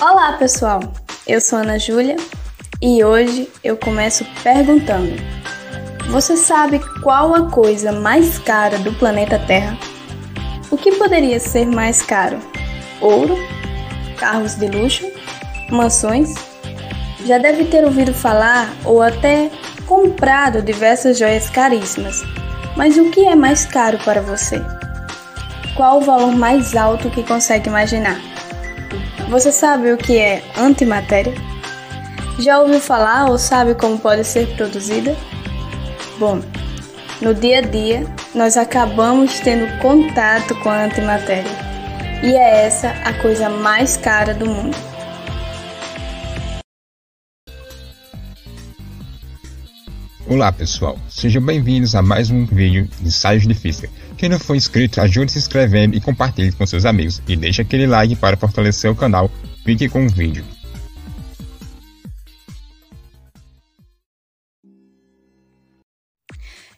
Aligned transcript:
Olá, 0.00 0.32
pessoal. 0.32 0.80
Eu 1.26 1.42
sou 1.42 1.58
Ana 1.58 1.78
Júlia 1.78 2.16
e 2.80 3.04
hoje 3.04 3.52
eu 3.62 3.76
começo 3.76 4.24
perguntando: 4.42 5.12
Você 6.08 6.38
sabe 6.38 6.80
qual 7.02 7.34
a 7.34 7.50
coisa 7.50 7.92
mais 7.92 8.38
cara 8.38 8.78
do 8.78 8.94
planeta 8.94 9.38
Terra? 9.38 9.76
O 10.70 10.78
que 10.78 10.92
poderia 10.92 11.38
ser 11.38 11.66
mais 11.66 12.00
caro? 12.00 12.38
Ouro? 13.02 13.36
Carros 14.16 14.54
de 14.54 14.68
luxo? 14.68 15.06
Mansões? 15.70 16.32
Já 17.26 17.36
deve 17.36 17.66
ter 17.66 17.84
ouvido 17.84 18.14
falar 18.14 18.72
ou 18.86 19.02
até 19.02 19.50
comprado 19.86 20.62
diversas 20.62 21.18
joias 21.18 21.50
caríssimas. 21.50 22.22
Mas 22.74 22.96
o 22.96 23.10
que 23.10 23.26
é 23.26 23.34
mais 23.34 23.66
caro 23.66 23.98
para 23.98 24.22
você? 24.22 24.62
Qual 25.76 25.98
o 25.98 26.04
valor 26.04 26.34
mais 26.34 26.74
alto 26.74 27.10
que 27.10 27.22
consegue 27.22 27.68
imaginar? 27.68 28.29
Você 29.30 29.52
sabe 29.52 29.92
o 29.92 29.96
que 29.96 30.18
é 30.18 30.42
antimatéria? 30.58 31.32
Já 32.40 32.58
ouviu 32.58 32.80
falar 32.80 33.30
ou 33.30 33.38
sabe 33.38 33.76
como 33.76 33.96
pode 33.96 34.24
ser 34.24 34.48
produzida? 34.56 35.16
Bom, 36.18 36.40
no 37.22 37.32
dia 37.32 37.58
a 37.58 37.60
dia 37.60 38.04
nós 38.34 38.56
acabamos 38.56 39.38
tendo 39.38 39.78
contato 39.78 40.52
com 40.56 40.68
a 40.68 40.82
antimatéria 40.82 41.52
e 42.24 42.34
é 42.34 42.66
essa 42.66 42.88
a 43.04 43.12
coisa 43.22 43.48
mais 43.48 43.96
cara 43.96 44.34
do 44.34 44.46
mundo. 44.46 44.89
Olá 50.30 50.52
pessoal, 50.52 50.96
sejam 51.08 51.42
bem-vindos 51.42 51.96
a 51.96 52.02
mais 52.02 52.30
um 52.30 52.46
vídeo 52.46 52.88
de 53.00 53.08
ensaios 53.08 53.48
de 53.48 53.52
física. 53.52 53.90
Quem 54.16 54.28
não 54.28 54.38
for 54.38 54.54
inscrito, 54.54 55.00
ajude 55.00 55.32
se 55.32 55.38
inscrevendo 55.38 55.96
e 55.96 56.00
compartilhe 56.00 56.52
com 56.52 56.64
seus 56.64 56.84
amigos 56.84 57.20
e 57.26 57.34
deixe 57.34 57.60
aquele 57.60 57.84
like 57.84 58.14
para 58.14 58.36
fortalecer 58.36 58.88
o 58.88 58.94
canal. 58.94 59.28
Fique 59.64 59.88
com 59.88 60.06
o 60.06 60.08
vídeo. 60.08 60.44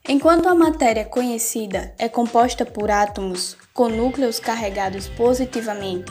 Enquanto 0.09 0.49
a 0.49 0.55
matéria 0.55 1.05
conhecida 1.05 1.93
é 1.99 2.09
composta 2.09 2.65
por 2.65 2.91
átomos 2.91 3.59
com 3.75 3.87
núcleos 3.91 4.41
carregados 4.41 5.09
positivamente 5.09 6.11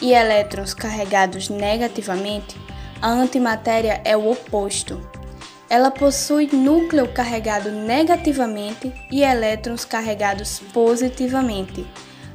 e 0.00 0.12
elétrons 0.12 0.72
carregados 0.72 1.48
negativamente, 1.48 2.56
a 3.02 3.10
antimatéria 3.10 4.00
é 4.04 4.16
o 4.16 4.30
oposto 4.30 5.15
ela 5.68 5.90
possui 5.90 6.48
núcleo 6.52 7.08
carregado 7.08 7.70
negativamente 7.70 8.92
e 9.10 9.22
elétrons 9.22 9.84
carregados 9.84 10.60
positivamente. 10.72 11.86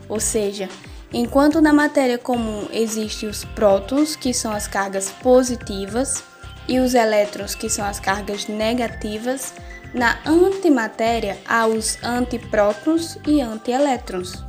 Ou 0.09 0.19
seja, 0.19 0.67
enquanto 1.13 1.61
na 1.61 1.71
matéria 1.71 2.17
comum 2.17 2.67
existem 2.71 3.29
os 3.29 3.45
prótons, 3.45 4.15
que 4.15 4.33
são 4.33 4.51
as 4.51 4.67
cargas 4.67 5.09
positivas, 5.09 6.23
e 6.67 6.79
os 6.79 6.93
elétrons, 6.93 7.55
que 7.55 7.69
são 7.69 7.85
as 7.85 7.99
cargas 7.99 8.47
negativas, 8.47 9.53
na 9.93 10.19
antimatéria 10.25 11.37
há 11.45 11.67
os 11.67 12.01
antiprótons 12.03 13.17
e 13.27 13.41
antielétrons, 13.41 14.43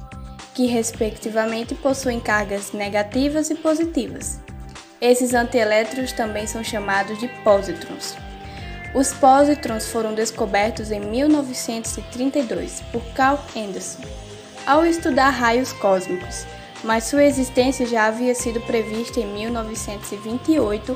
que 0.55 0.67
respectivamente 0.67 1.75
possuem 1.75 2.21
cargas 2.21 2.73
negativas 2.73 3.51
e 3.51 3.55
positivas. 3.55 4.41
Esses 5.01 5.35
antielétrons 5.35 6.13
também 6.13 6.47
são 6.47 6.63
chamados 6.63 7.19
de 7.19 7.27
pósitrons. 7.43 8.17
Os 8.95 9.11
pósitrons 9.11 9.87
foram 9.87 10.15
descobertos 10.15 10.91
em 10.91 11.01
1932 11.01 12.83
por 12.93 13.03
Carl 13.15 13.39
Anderson, 13.57 14.03
ao 14.67 14.85
estudar 14.85 15.31
raios 15.31 15.73
cósmicos, 15.73 16.45
mas 16.85 17.05
sua 17.05 17.25
existência 17.25 17.87
já 17.87 18.07
havia 18.07 18.35
sido 18.35 18.61
prevista 18.61 19.19
em 19.19 19.27
1928, 19.27 20.95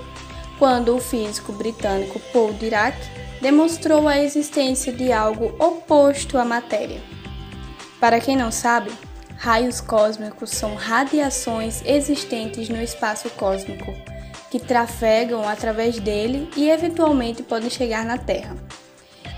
quando 0.58 0.94
o 0.94 1.00
físico 1.00 1.52
britânico 1.52 2.20
Paul 2.34 2.52
Dirac 2.52 2.98
demonstrou 3.40 4.06
a 4.06 4.18
existência 4.18 4.92
de 4.92 5.10
algo 5.10 5.54
oposto 5.58 6.36
à 6.36 6.44
matéria. 6.44 7.00
Para 7.98 8.20
quem 8.20 8.36
não 8.36 8.52
sabe, 8.52 8.90
raios 9.38 9.80
cósmicos 9.80 10.50
são 10.50 10.74
radiações 10.74 11.82
existentes 11.86 12.68
no 12.68 12.82
espaço 12.82 13.30
cósmico 13.30 13.94
que 14.50 14.58
trafegam 14.58 15.46
através 15.48 15.98
dele 15.98 16.48
e 16.56 16.70
eventualmente 16.70 17.42
podem 17.42 17.70
chegar 17.70 18.04
na 18.04 18.18
Terra. 18.18 18.56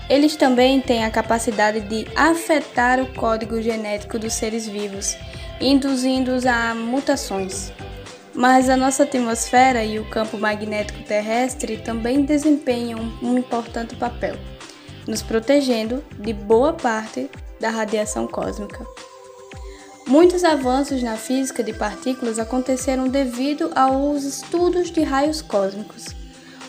Eles 0.09 0.35
também 0.35 0.81
têm 0.81 1.05
a 1.05 1.11
capacidade 1.11 1.81
de 1.81 2.07
afetar 2.15 2.99
o 2.99 3.13
código 3.13 3.61
genético 3.61 4.17
dos 4.17 4.33
seres 4.33 4.67
vivos, 4.67 5.15
induzindo-os 5.61 6.45
a 6.45 6.73
mutações. 6.73 7.71
Mas 8.33 8.69
a 8.69 8.77
nossa 8.77 9.03
atmosfera 9.03 9.83
e 9.83 9.99
o 9.99 10.09
campo 10.09 10.37
magnético 10.37 11.03
terrestre 11.03 11.77
também 11.77 12.23
desempenham 12.23 12.99
um 13.21 13.37
importante 13.37 13.95
papel, 13.95 14.35
nos 15.07 15.21
protegendo 15.21 16.03
de 16.17 16.33
boa 16.33 16.73
parte 16.73 17.29
da 17.59 17.69
radiação 17.69 18.25
cósmica. 18.25 18.85
Muitos 20.09 20.43
avanços 20.43 21.03
na 21.03 21.15
física 21.15 21.61
de 21.61 21.71
partículas 21.71 22.39
aconteceram 22.39 23.07
devido 23.07 23.71
aos 23.75 24.23
estudos 24.23 24.89
de 24.89 25.03
raios 25.03 25.39
cósmicos. 25.39 26.07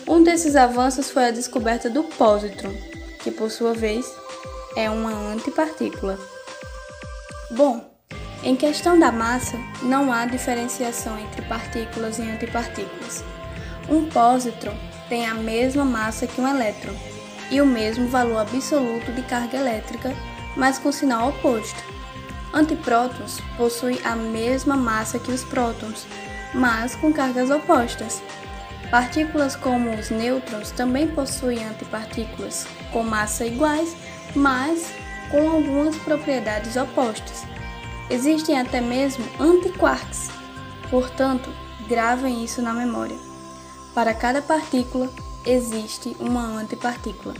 Um 0.07 0.21
desses 0.23 0.55
avanços 0.55 1.09
foi 1.09 1.25
a 1.25 1.31
descoberta 1.31 1.89
do 1.89 2.03
pósitron, 2.03 2.71
que 3.23 3.31
por 3.31 3.49
sua 3.49 3.73
vez 3.73 4.05
é 4.75 4.91
uma 4.91 5.09
antipartícula. 5.33 6.19
Bom, 7.49 7.83
em 8.43 8.55
questão 8.55 8.99
da 8.99 9.11
massa, 9.11 9.57
não 9.81 10.13
há 10.13 10.27
diferenciação 10.27 11.17
entre 11.17 11.41
partículas 11.41 12.19
e 12.19 12.21
antipartículas. 12.21 13.23
Um 13.89 14.07
pósitron 14.07 14.77
tem 15.09 15.25
a 15.25 15.33
mesma 15.33 15.83
massa 15.83 16.27
que 16.27 16.39
um 16.39 16.47
elétron 16.47 16.93
e 17.49 17.59
o 17.59 17.65
mesmo 17.65 18.07
valor 18.07 18.37
absoluto 18.37 19.11
de 19.11 19.23
carga 19.23 19.57
elétrica, 19.57 20.13
mas 20.55 20.77
com 20.77 20.91
sinal 20.91 21.29
oposto. 21.29 21.91
Antiprótons 22.53 23.39
possuem 23.57 23.99
a 24.03 24.15
mesma 24.15 24.75
massa 24.75 25.17
que 25.17 25.31
os 25.31 25.43
prótons, 25.43 26.05
mas 26.53 26.95
com 26.95 27.13
cargas 27.13 27.49
opostas. 27.49 28.21
Partículas 28.89 29.55
como 29.55 29.89
os 29.91 30.09
nêutrons 30.09 30.71
também 30.71 31.07
possuem 31.07 31.63
antipartículas 31.63 32.67
com 32.91 33.03
massa 33.03 33.45
iguais, 33.45 33.95
mas 34.35 34.91
com 35.31 35.49
algumas 35.49 35.95
propriedades 35.95 36.75
opostas. 36.75 37.43
Existem 38.09 38.59
até 38.59 38.81
mesmo 38.81 39.23
antiquarks. 39.39 40.29
Portanto, 40.89 41.49
gravem 41.87 42.43
isso 42.43 42.61
na 42.61 42.73
memória. 42.73 43.15
Para 43.95 44.13
cada 44.13 44.41
partícula 44.41 45.09
existe 45.45 46.15
uma 46.19 46.43
antipartícula. 46.43 47.33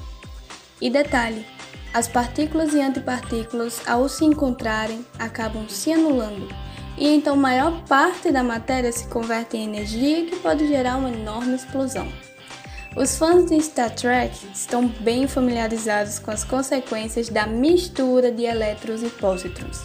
E 0.79 0.89
detalhe, 0.89 1.45
as 1.93 2.07
partículas 2.07 2.73
e 2.73 2.81
antipartículas, 2.81 3.81
ao 3.85 4.07
se 4.07 4.23
encontrarem, 4.23 5.05
acabam 5.19 5.67
se 5.67 5.91
anulando, 5.91 6.47
e 6.97 7.07
então 7.07 7.35
maior 7.35 7.83
parte 7.83 8.31
da 8.31 8.41
matéria 8.41 8.91
se 8.93 9.07
converte 9.07 9.57
em 9.57 9.65
energia 9.65 10.25
que 10.25 10.37
pode 10.37 10.67
gerar 10.67 10.95
uma 10.95 11.09
enorme 11.09 11.53
explosão. 11.53 12.07
Os 12.95 13.17
fãs 13.17 13.49
de 13.49 13.61
Star 13.61 13.93
Trek 13.93 14.33
estão 14.53 14.87
bem 14.87 15.27
familiarizados 15.27 16.17
com 16.19 16.31
as 16.31 16.45
consequências 16.45 17.27
da 17.27 17.45
mistura 17.45 18.31
de 18.31 18.43
elétrons 18.43 19.03
e 19.03 19.09
pósitrons. 19.09 19.83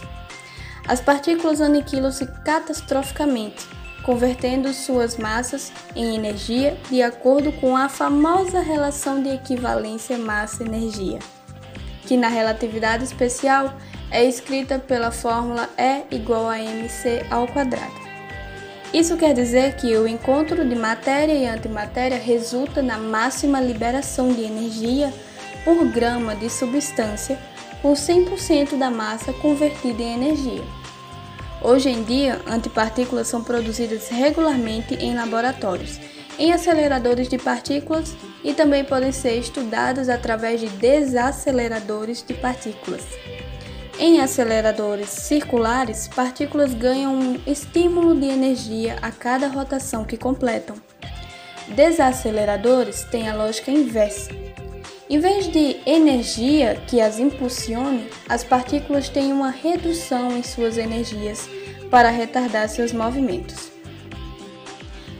As 0.87 1.01
partículas 1.01 1.59
aniquilam-se 1.59 2.25
catastroficamente, 2.43 3.67
convertendo 4.03 4.73
suas 4.73 5.17
massas 5.17 5.73
em 5.93 6.15
energia 6.15 6.77
de 6.89 7.01
acordo 7.01 7.51
com 7.53 7.75
a 7.75 7.89
famosa 7.89 8.61
relação 8.61 9.21
de 9.21 9.29
equivalência 9.29 10.17
massa-energia 10.17 11.19
que 12.07 12.17
na 12.17 12.29
relatividade 12.29 13.03
especial 13.03 13.73
é 14.09 14.23
escrita 14.23 14.79
pela 14.79 15.11
fórmula 15.11 15.69
E 15.77 16.15
igual 16.15 16.49
a 16.49 16.57
mc 16.57 17.25
ao 17.29 17.47
quadrado. 17.47 18.07
Isso 18.93 19.17
quer 19.17 19.33
dizer 19.33 19.75
que 19.75 19.95
o 19.97 20.07
encontro 20.07 20.67
de 20.67 20.75
matéria 20.75 21.33
e 21.33 21.45
antimatéria 21.45 22.17
resulta 22.17 22.81
na 22.81 22.97
máxima 22.97 23.59
liberação 23.59 24.29
de 24.29 24.41
energia 24.43 25.13
por 25.65 25.85
grama 25.89 26.33
de 26.33 26.49
substância, 26.49 27.37
com 27.81 27.91
100% 27.91 28.77
da 28.77 28.89
massa 28.89 29.33
convertida 29.33 30.01
em 30.01 30.15
energia. 30.15 30.63
Hoje 31.61 31.89
em 31.89 32.01
dia, 32.03 32.39
antipartículas 32.47 33.27
são 33.27 33.43
produzidas 33.43 34.07
regularmente 34.07 34.95
em 34.95 35.13
laboratórios 35.13 35.99
em 36.39 36.53
aceleradores 36.53 37.27
de 37.27 37.37
partículas 37.37 38.15
e 38.47 38.53
também 38.53 38.81
podem 38.81 39.11
ser 39.11 39.37
estudados 39.37 40.07
através 40.07 40.61
de 40.61 40.69
desaceleradores 40.69 42.23
de 42.25 42.33
partículas. 42.33 43.03
Em 43.99 44.21
aceleradores 44.21 45.09
circulares, 45.09 46.07
partículas 46.07 46.73
ganham 46.73 47.13
um 47.13 47.41
estímulo 47.45 48.15
de 48.15 48.27
energia 48.27 48.95
a 49.01 49.11
cada 49.11 49.49
rotação 49.49 50.05
que 50.05 50.15
completam. 50.15 50.77
Desaceleradores 51.75 53.03
têm 53.11 53.27
a 53.27 53.35
lógica 53.35 53.69
inversa. 53.69 54.31
Em 55.09 55.19
vez 55.19 55.51
de 55.51 55.81
energia 55.85 56.81
que 56.87 57.01
as 57.01 57.19
impulsione, 57.19 58.07
as 58.29 58.45
partículas 58.45 59.09
têm 59.09 59.33
uma 59.33 59.49
redução 59.49 60.37
em 60.37 60.43
suas 60.43 60.77
energias 60.77 61.49
para 61.91 62.09
retardar 62.09 62.69
seus 62.69 62.93
movimentos. 62.93 63.73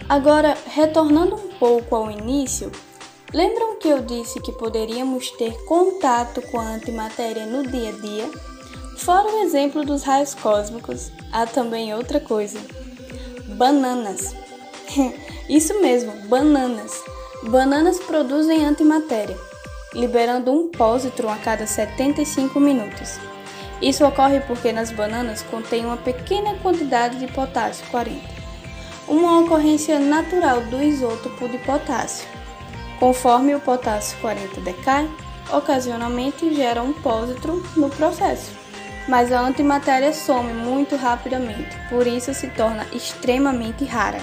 Agora, 0.07 0.57
retornando 0.73 1.35
um 1.35 1.49
pouco 1.59 1.93
ao 1.93 2.09
início, 2.09 2.71
lembram 3.33 3.77
que 3.77 3.87
eu 3.87 4.01
disse 4.01 4.39
que 4.39 4.51
poderíamos 4.51 5.31
ter 5.31 5.53
contato 5.65 6.41
com 6.43 6.59
a 6.59 6.63
antimatéria 6.63 7.45
no 7.45 7.65
dia 7.65 7.89
a 7.89 7.91
dia? 7.93 8.31
Fora 8.97 9.27
o 9.27 9.43
exemplo 9.43 9.85
dos 9.85 10.03
raios 10.03 10.33
cósmicos, 10.33 11.11
há 11.31 11.45
também 11.45 11.93
outra 11.93 12.19
coisa: 12.19 12.59
bananas. 13.55 14.35
Isso 15.49 15.79
mesmo, 15.81 16.11
bananas. 16.27 16.91
Bananas 17.43 17.99
produzem 17.99 18.65
antimatéria, 18.65 19.37
liberando 19.93 20.51
um 20.51 20.69
pósitron 20.69 21.29
a 21.29 21.37
cada 21.37 21.67
75 21.67 22.59
minutos. 22.59 23.19
Isso 23.81 24.05
ocorre 24.05 24.39
porque 24.41 24.71
nas 24.71 24.91
bananas 24.91 25.43
contém 25.43 25.85
uma 25.85 25.97
pequena 25.97 26.55
quantidade 26.55 27.19
de 27.19 27.27
potássio 27.31 27.85
40, 27.91 28.19
uma 29.07 29.39
ocorrência 29.39 29.99
natural 29.99 30.61
do 30.61 30.81
isótopo 30.81 31.47
de 31.47 31.59
potássio. 31.59 32.36
Conforme 32.99 33.53
o 33.53 33.59
potássio 33.59 34.17
40 34.21 34.61
decai, 34.61 35.09
ocasionalmente 35.53 36.53
gera 36.53 36.81
um 36.81 36.91
pósitron 36.93 37.61
no 37.75 37.89
processo, 37.89 38.51
mas 39.07 39.31
a 39.31 39.39
antimatéria 39.39 40.11
some 40.11 40.51
muito 40.51 40.95
rapidamente, 40.95 41.77
por 41.89 42.07
isso 42.07 42.33
se 42.33 42.47
torna 42.49 42.87
extremamente 42.91 43.85
rara. 43.85 44.19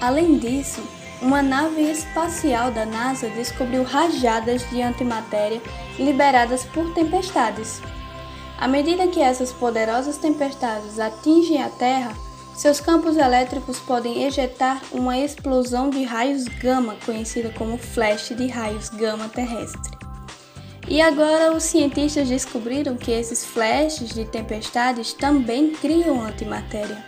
Além 0.00 0.38
disso, 0.38 0.80
uma 1.20 1.42
nave 1.42 1.82
espacial 1.90 2.70
da 2.70 2.84
NASA 2.84 3.28
descobriu 3.30 3.82
rajadas 3.82 4.68
de 4.70 4.80
antimatéria 4.82 5.60
liberadas 5.98 6.64
por 6.64 6.92
tempestades. 6.94 7.80
À 8.58 8.68
medida 8.68 9.08
que 9.08 9.20
essas 9.20 9.52
poderosas 9.52 10.18
tempestades 10.18 11.00
atingem 11.00 11.62
a 11.62 11.68
Terra, 11.68 12.12
seus 12.54 12.80
campos 12.80 13.16
elétricos 13.16 13.78
podem 13.80 14.24
ejetar 14.24 14.80
uma 14.92 15.18
explosão 15.18 15.90
de 15.90 16.04
raios 16.04 16.44
gama, 16.44 16.96
conhecida 17.04 17.50
como 17.50 17.76
flash 17.76 18.28
de 18.30 18.46
raios 18.46 18.88
gama 18.90 19.28
terrestre. 19.28 19.98
E 20.86 21.00
agora 21.00 21.52
os 21.52 21.64
cientistas 21.64 22.28
descobriram 22.28 22.96
que 22.96 23.10
esses 23.10 23.44
flashes 23.44 24.10
de 24.10 24.24
tempestades 24.26 25.12
também 25.12 25.70
criam 25.70 26.22
antimatéria. 26.22 27.04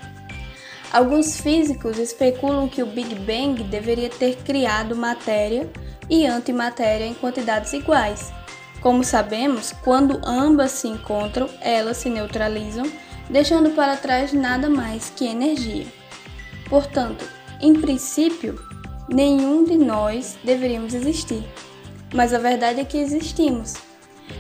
Alguns 0.93 1.39
físicos 1.41 1.99
especulam 1.99 2.69
que 2.69 2.83
o 2.83 2.87
Big 2.87 3.15
Bang 3.17 3.63
deveria 3.65 4.09
ter 4.09 4.37
criado 4.39 4.97
matéria 4.97 5.71
e 6.09 6.27
antimatéria 6.27 7.05
em 7.05 7.15
quantidades 7.15 7.73
iguais. 7.73 8.33
Como 8.81 9.05
sabemos, 9.05 9.73
quando 9.85 10.21
ambas 10.25 10.71
se 10.71 10.89
encontram, 10.89 11.51
elas 11.61 11.99
se 11.99 12.09
neutralizam, 12.09 12.87
deixando 13.31 13.71
para 13.71 13.97
trás 13.97 14.33
nada 14.33 14.69
mais 14.69 15.11
que 15.15 15.27
energia. 15.27 15.87
Portanto, 16.69 17.25
em 17.61 17.75
princípio, 17.75 18.61
nenhum 19.09 19.65
de 19.65 19.77
nós 19.77 20.37
deveríamos 20.45 20.95
existir. 20.95 21.45
Mas 22.15 22.33
a 22.33 22.39
verdade 22.39 22.81
é 22.81 22.85
que 22.85 22.99
existimos. 22.99 23.75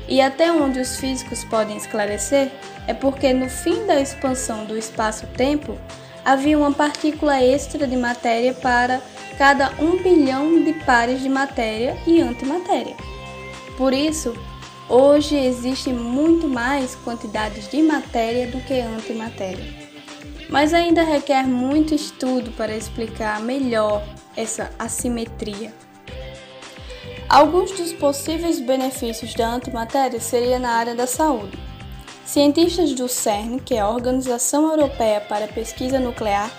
E 0.09 0.21
até 0.21 0.51
onde 0.53 0.81
os 0.81 0.97
físicos 0.97 1.45
podem 1.45 1.77
esclarecer 1.77 2.51
é 2.87 2.95
porque 2.95 3.33
no 3.33 3.49
fim 3.49 3.87
da 3.87 4.01
expansão 4.01 4.65
do 4.65 4.77
espaço-tempo, 4.77 5.77
havia 6.25 6.59
uma 6.59 6.73
partícula 6.73 7.41
extra 7.41 7.87
de 7.87 7.97
matéria 7.97 8.53
para 8.55 9.01
cada 9.39 9.71
um 9.79 10.03
bilhão 10.03 10.63
de 10.63 10.73
pares 10.85 11.21
de 11.21 11.29
matéria 11.29 11.97
e 12.07 12.21
antimatéria. 12.21 12.97
Por 13.77 13.93
isso, 13.93 14.35
hoje 14.89 15.37
existe 15.37 15.93
muito 15.93 16.49
mais 16.49 16.95
quantidades 16.97 17.69
de 17.69 17.83
matéria 17.83 18.47
do 18.47 18.61
que 18.61 18.81
antimatéria. 18.81 19.65
Mas 20.49 20.73
ainda 20.73 21.03
requer 21.03 21.47
muito 21.47 21.95
estudo 21.95 22.53
para 22.53 22.77
explicar 22.77 23.41
melhor 23.41 24.03
essa 24.37 24.71
assimetria. 24.79 25.73
Alguns 27.29 27.73
dos 27.73 27.93
possíveis 27.93 28.61
benefícios 28.61 29.35
da 29.35 29.49
antimatéria 29.49 30.21
seria 30.21 30.61
na 30.61 30.71
área 30.71 30.95
da 30.95 31.07
saúde. 31.07 31.59
Cientistas 32.25 32.93
do 32.93 33.09
CERN, 33.09 33.59
que 33.59 33.75
é 33.75 33.81
a 33.81 33.89
Organização 33.89 34.71
Europeia 34.71 35.21
para 35.21 35.47
a 35.47 35.49
Pesquisa 35.49 35.99
Nuclear, 35.99 36.51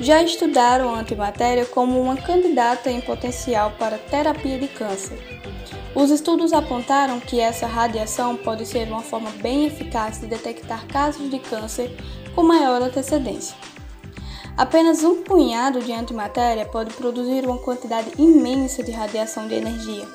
já 0.00 0.22
estudaram 0.22 0.94
a 0.94 1.00
antimatéria 1.00 1.64
como 1.64 2.00
uma 2.00 2.16
candidata 2.16 2.90
em 2.90 3.00
potencial 3.00 3.72
para 3.78 3.98
terapia 3.98 4.58
de 4.58 4.68
câncer. 4.68 5.18
Os 5.96 6.10
estudos 6.10 6.52
apontaram 6.52 7.18
que 7.18 7.40
essa 7.40 7.66
radiação 7.66 8.36
pode 8.36 8.66
ser 8.66 8.86
uma 8.86 9.00
forma 9.00 9.30
bem 9.40 9.64
eficaz 9.64 10.20
de 10.20 10.26
detectar 10.26 10.86
casos 10.86 11.30
de 11.30 11.38
câncer 11.38 11.90
com 12.34 12.42
maior 12.42 12.82
antecedência. 12.82 13.56
Apenas 14.58 15.02
um 15.02 15.22
punhado 15.22 15.80
de 15.80 15.94
antimatéria 15.94 16.66
pode 16.66 16.92
produzir 16.92 17.46
uma 17.46 17.56
quantidade 17.56 18.10
imensa 18.18 18.82
de 18.82 18.92
radiação 18.92 19.48
de 19.48 19.54
energia. 19.54 20.06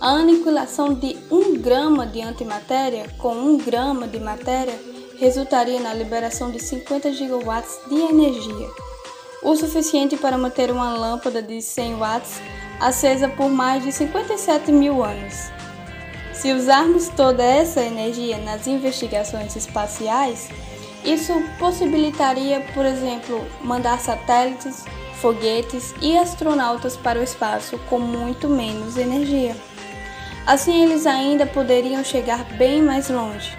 A 0.00 0.10
aniquilação 0.10 0.94
de 0.94 1.18
1 1.28 1.60
grama 1.60 2.06
de 2.06 2.22
antimatéria 2.22 3.08
com 3.18 3.34
1 3.34 3.58
grama 3.58 4.06
de 4.06 4.20
matéria 4.20 4.78
resultaria 5.18 5.80
na 5.80 5.92
liberação 5.92 6.52
de 6.52 6.60
50 6.60 7.12
gigawatts 7.12 7.76
de 7.88 7.96
energia, 7.96 8.68
o 9.42 9.56
suficiente 9.56 10.16
para 10.16 10.38
manter 10.38 10.70
uma 10.70 10.94
lâmpada 10.96 11.42
de 11.42 11.60
100 11.60 11.96
watts 11.96 12.40
acesa 12.82 13.28
por 13.28 13.48
mais 13.48 13.84
de 13.84 13.92
57 13.92 14.72
mil 14.72 15.04
anos. 15.04 15.52
Se 16.32 16.52
usarmos 16.52 17.08
toda 17.08 17.42
essa 17.42 17.80
energia 17.80 18.38
nas 18.38 18.66
investigações 18.66 19.54
espaciais, 19.54 20.48
isso 21.04 21.32
possibilitaria, 21.60 22.60
por 22.74 22.84
exemplo, 22.84 23.46
mandar 23.62 24.00
satélites, 24.00 24.84
foguetes 25.20 25.94
e 26.02 26.18
astronautas 26.18 26.96
para 26.96 27.20
o 27.20 27.22
espaço 27.22 27.78
com 27.88 28.00
muito 28.00 28.48
menos 28.48 28.96
energia. 28.96 29.56
Assim, 30.44 30.82
eles 30.82 31.06
ainda 31.06 31.46
poderiam 31.46 32.02
chegar 32.02 32.42
bem 32.56 32.82
mais 32.82 33.08
longe. 33.08 33.56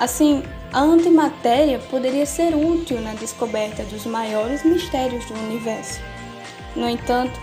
Assim, 0.00 0.42
a 0.72 0.80
antimatéria 0.80 1.78
poderia 1.90 2.26
ser 2.26 2.56
útil 2.56 3.00
na 3.00 3.14
descoberta 3.14 3.84
dos 3.84 4.04
maiores 4.04 4.64
mistérios 4.64 5.24
do 5.26 5.34
universo. 5.34 6.00
No 6.74 6.88
entanto, 6.88 7.38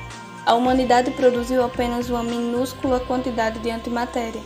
a 0.46 0.54
humanidade 0.54 1.12
produziu 1.12 1.64
apenas 1.64 2.10
uma 2.10 2.24
minúscula 2.24 3.00
quantidade 3.00 3.60
de 3.60 3.70
antimatéria. 3.72 4.42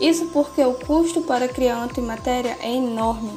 Isso 0.00 0.26
porque 0.26 0.62
o 0.64 0.74
custo 0.74 1.22
para 1.22 1.48
criar 1.48 1.82
antimatéria 1.82 2.56
é 2.62 2.72
enorme. 2.72 3.32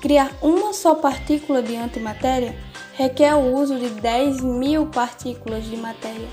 Criar 0.00 0.32
uma 0.40 0.72
só 0.72 0.94
partícula 0.94 1.62
de 1.62 1.76
antimatéria 1.76 2.56
requer 2.94 3.34
o 3.34 3.54
uso 3.54 3.78
de 3.78 3.88
10 3.88 4.40
mil 4.40 4.86
partículas 4.86 5.64
de 5.64 5.76
matéria. 5.76 6.28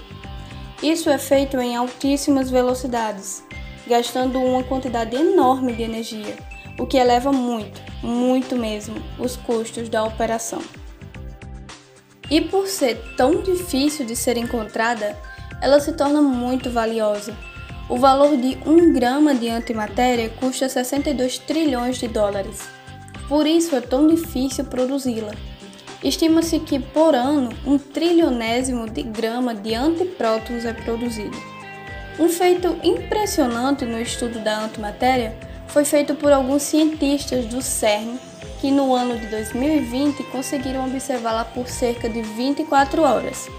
Isso 0.82 1.10
é 1.10 1.18
feito 1.18 1.58
em 1.60 1.76
altíssimas 1.76 2.50
velocidades, 2.50 3.44
gastando 3.86 4.40
uma 4.40 4.64
quantidade 4.64 5.16
enorme 5.16 5.74
de 5.74 5.84
energia, 5.84 6.38
o 6.80 6.86
que 6.86 6.98
eleva 6.98 7.34
muito, 7.34 7.82
muito 8.02 8.56
mesmo, 8.56 8.96
os 9.20 9.36
custos 9.36 9.90
da 9.90 10.06
operação. 10.06 10.62
E 12.30 12.42
por 12.42 12.68
ser 12.68 12.96
tão 13.18 13.42
difícil 13.42 14.06
de 14.06 14.16
ser 14.16 14.38
encontrada, 14.38 15.18
ela 15.62 15.80
se 15.80 15.94
torna 15.94 16.22
muito 16.22 16.70
valiosa. 16.70 17.36
O 17.90 17.98
valor 17.98 18.38
de 18.38 18.58
1 18.66 18.94
grama 18.94 19.34
de 19.34 19.50
antimatéria 19.50 20.30
custa 20.30 20.70
62 20.70 21.40
trilhões 21.40 21.98
de 21.98 22.08
dólares. 22.08 22.70
Por 23.28 23.48
isso 23.48 23.76
é 23.76 23.82
tão 23.82 24.08
difícil 24.08 24.66
produzi-la. 24.66 25.34
Estima-se 26.04 26.60
que 26.60 26.80
por 26.80 27.16
ano 27.16 27.50
um 27.66 27.78
trilionésimo 27.78 28.90
de 28.90 29.04
grama 29.04 29.54
de 29.54 29.74
antiprótons 29.74 30.66
é 30.66 30.74
produzido. 30.74 31.38
Um 32.20 32.30
feito 32.30 32.78
impressionante 32.84 33.86
no 33.86 34.00
estudo 34.00 34.40
da 34.40 34.66
antimatéria 34.66 35.36
foi 35.68 35.84
feito 35.84 36.16
por 36.16 36.32
alguns 36.32 36.64
cientistas 36.64 37.46
do 37.46 37.62
CERN 37.62 38.20
que 38.60 38.72
no 38.72 38.94
ano 38.94 39.18
de 39.18 39.28
2020 39.28 40.24
conseguiram 40.24 40.86
observá-la 40.86 41.46
por 41.46 41.68
cerca 41.68 42.10
de 42.10 42.22
24 42.22 43.02
horas. 43.02 43.50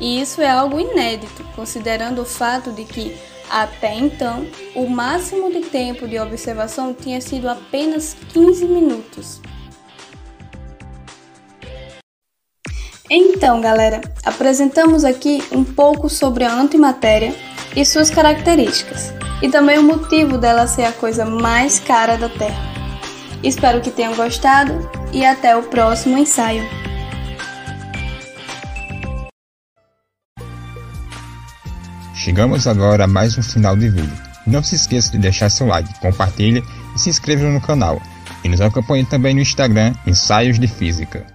E 0.00 0.20
isso 0.20 0.42
é 0.42 0.50
algo 0.50 0.80
inédito, 0.80 1.44
considerando 1.54 2.22
o 2.22 2.26
fato 2.26 2.72
de 2.72 2.84
que, 2.84 3.16
até 3.48 3.94
então, 3.94 4.46
o 4.74 4.88
máximo 4.88 5.52
de 5.52 5.60
tempo 5.60 6.08
de 6.08 6.18
observação 6.18 6.92
tinha 6.92 7.20
sido 7.20 7.48
apenas 7.48 8.16
15 8.32 8.64
minutos. 8.64 9.40
Então, 13.08 13.60
galera, 13.60 14.00
apresentamos 14.24 15.04
aqui 15.04 15.44
um 15.52 15.62
pouco 15.62 16.08
sobre 16.08 16.42
a 16.42 16.52
antimatéria 16.52 17.34
e 17.76 17.84
suas 17.84 18.10
características, 18.10 19.12
e 19.42 19.48
também 19.48 19.78
o 19.78 19.82
motivo 19.82 20.38
dela 20.38 20.66
ser 20.66 20.84
a 20.84 20.92
coisa 20.92 21.24
mais 21.24 21.78
cara 21.78 22.16
da 22.16 22.28
Terra. 22.28 22.73
Espero 23.44 23.82
que 23.82 23.90
tenham 23.90 24.16
gostado 24.16 24.72
e 25.12 25.22
até 25.22 25.54
o 25.54 25.64
próximo 25.64 26.16
ensaio. 26.16 26.62
Chegamos 32.14 32.66
agora 32.66 33.04
a 33.04 33.06
mais 33.06 33.36
um 33.36 33.42
final 33.42 33.76
de 33.76 33.90
vídeo. 33.90 34.16
Não 34.46 34.62
se 34.62 34.76
esqueça 34.76 35.12
de 35.12 35.18
deixar 35.18 35.50
seu 35.50 35.66
like, 35.66 36.00
compartilhe 36.00 36.64
e 36.94 36.98
se 36.98 37.10
inscreva 37.10 37.44
no 37.50 37.60
canal. 37.60 38.00
E 38.42 38.48
nos 38.48 38.62
acompanhe 38.62 39.04
também 39.04 39.34
no 39.34 39.42
Instagram 39.42 39.92
Ensaios 40.06 40.58
de 40.58 40.66
Física. 40.66 41.33